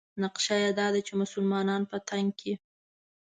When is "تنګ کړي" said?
2.09-2.53